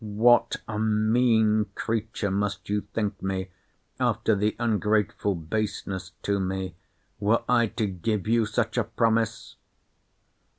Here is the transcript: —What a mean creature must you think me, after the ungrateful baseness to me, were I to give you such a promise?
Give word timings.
—What 0.03 0.55
a 0.67 0.79
mean 0.79 1.65
creature 1.75 2.31
must 2.31 2.67
you 2.69 2.81
think 2.91 3.21
me, 3.21 3.51
after 3.99 4.33
the 4.33 4.55
ungrateful 4.57 5.35
baseness 5.35 6.11
to 6.23 6.39
me, 6.39 6.73
were 7.19 7.43
I 7.47 7.67
to 7.67 7.85
give 7.85 8.27
you 8.27 8.47
such 8.47 8.79
a 8.79 8.83
promise? 8.83 9.57